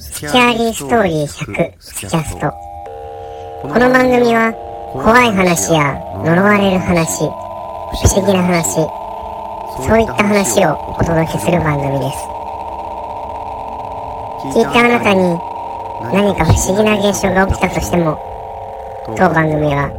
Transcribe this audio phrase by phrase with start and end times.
[0.00, 2.50] スキャーリーストーリー100スキャスト。
[3.60, 4.50] この番組は
[4.94, 5.92] 怖い話や
[6.24, 7.28] 呪われる話不
[8.08, 8.80] 思議な話
[9.84, 12.16] そういった話をお届けする番組です。
[14.56, 15.20] 聞いたあなたに
[16.16, 18.16] 何か不思議な現象が起きたとしても
[19.18, 19.92] 当番組は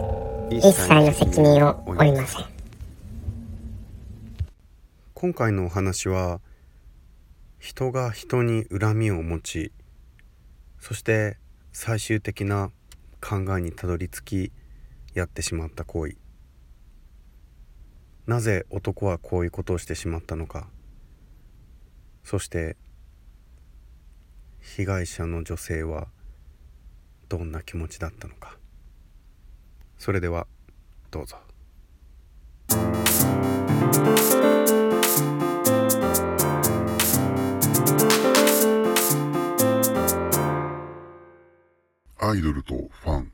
[0.50, 2.46] 一切の責任を負いません。
[5.14, 6.42] 今回のお話は
[7.60, 9.72] 人が人に恨みを持ち
[10.82, 11.38] そして
[11.72, 12.72] 最終的な
[13.22, 14.52] 考えにたどり着き
[15.14, 16.18] やってしまった行為。
[18.26, 20.68] なぜ男はこういうことをしてしまったのか。
[22.24, 22.78] そして
[24.60, 26.08] 被害者の女性は
[27.30, 28.58] どんな気持ちだったのか。
[30.00, 30.48] それでは
[31.12, 31.51] どうぞ。
[42.32, 43.32] アイドルとファン。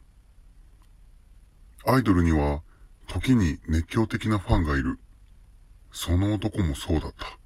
[1.86, 2.64] アイドルには
[3.08, 4.98] 時に熱狂的なファンがいる。
[5.92, 7.38] その男もそうだった。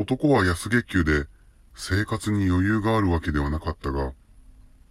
[0.00, 1.26] 男は安月給で
[1.74, 4.12] 生活に余裕があるわけではなかったが、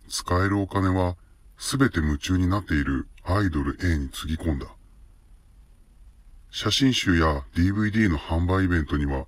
[0.10, 1.16] 使えるお金は
[1.58, 4.66] すべて夢中になっているアイドル A につぎ込んだ。
[6.50, 9.28] 写真集や DVD の販売イベントには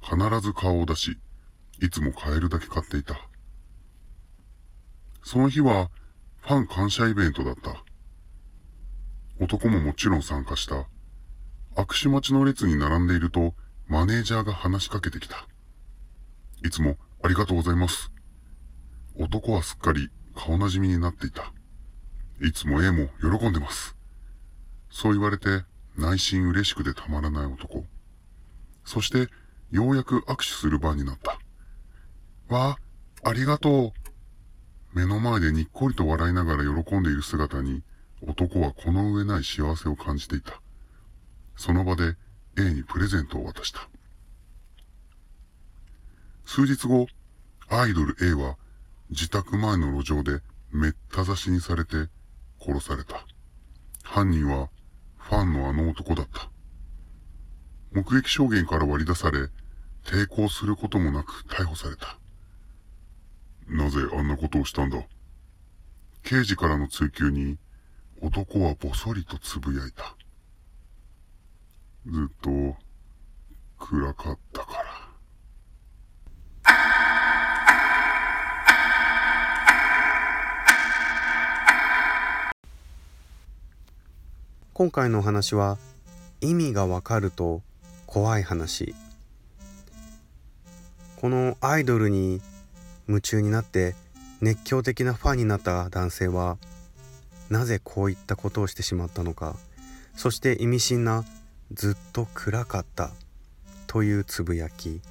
[0.00, 1.18] 必ず顔を出し、
[1.82, 3.29] いつも買えるだけ買っていた。
[5.30, 5.92] その日は
[6.40, 7.84] ファン感謝イベントだった。
[9.38, 10.88] 男ももちろん参加した。
[11.76, 13.54] 握手待ちの列に並んでいると、
[13.86, 15.46] マネージャーが話しかけてきた。
[16.64, 18.10] いつもありがとうございます。
[19.20, 21.52] 男はすっかり顔なじみになっていた。
[22.42, 23.96] いつも A も喜んでます。
[24.90, 25.62] そう言われて
[25.96, 27.84] 内心嬉しくてたまらない男。
[28.84, 29.28] そして、
[29.70, 31.38] ようやく握手する番になった。
[32.52, 32.76] わ
[33.22, 33.99] あ、ありがとう。
[34.92, 37.82] 目の前でにっこりと笑いながら喜んでいる姿に、
[38.22, 40.60] 男はこの上ない幸せを感じていた。
[41.56, 42.16] その場で
[42.58, 43.88] A にプレゼントを渡した。
[46.44, 47.06] 数日後、
[47.68, 48.56] アイドル A は
[49.10, 50.40] 自宅前の路上で
[50.72, 52.08] めった刺しにされて
[52.60, 53.24] 殺された。
[54.02, 54.68] 犯人は
[55.18, 56.50] ファンのあの男だった。
[57.92, 59.48] 目撃証言から割り出され、
[60.04, 62.19] 抵抗することもなく逮捕された。
[63.70, 64.98] なぜあんなことをしたんだ？
[66.24, 67.56] 刑事からの追及に
[68.20, 70.16] 男はぼそりとつぶやいた。
[72.06, 72.76] ずっと
[73.78, 74.82] 暗かったから。
[84.74, 85.78] 今回のお話は
[86.40, 87.62] 意味がわかると
[88.06, 88.94] 怖い話
[91.16, 92.40] このアイドルに
[93.10, 93.96] 夢中になって
[94.40, 96.58] 熱狂的なファンになった男性は
[97.50, 99.56] なぜこういったことをしてしまったのか
[100.14, 101.24] そして意味深な
[101.74, 103.10] 「ずっと暗かった」
[103.88, 105.02] というつぶやき。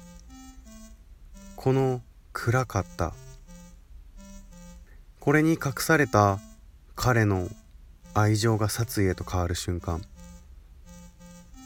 [1.56, 2.00] この
[2.32, 3.12] 「暗かった」
[5.20, 6.38] これに隠された
[6.96, 7.48] 彼の
[8.14, 10.02] 愛情が殺意へと変わる瞬間。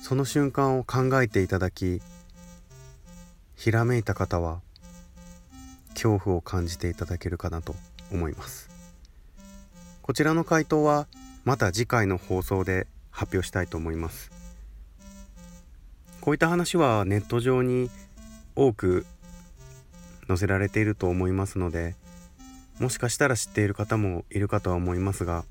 [0.02, 2.02] その瞬間を考えていただき
[3.54, 4.60] ひらめいた方は
[5.94, 7.74] 恐怖を感じていただけるかなと
[8.12, 8.68] 思います。
[10.02, 11.06] こちらの回答は
[11.44, 14.30] また次回の放送で発表したいと思います。
[16.20, 17.90] こういった話はネット上に
[18.56, 19.04] 多く
[20.26, 21.94] 載せられていると思いますので
[22.80, 25.44] もしかしたら知っている方もいるかとは思いますが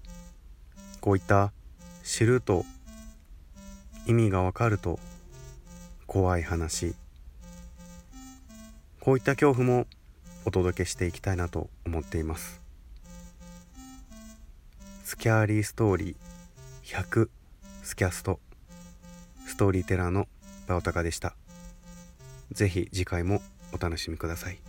[0.99, 1.51] こういった
[2.03, 2.65] 知ると
[4.07, 4.99] 意味がわかると
[6.07, 6.95] 怖い話。
[8.99, 9.85] こういった恐怖も
[10.45, 12.61] お届けしていきたいなと思っています。
[15.03, 17.29] スキャーリーストーリー100
[17.83, 18.39] スキャスト。
[19.45, 20.27] ストーリーテラーの
[20.67, 21.35] バオタカでした。
[22.51, 23.41] 是非次回も
[23.73, 24.59] お楽しみください。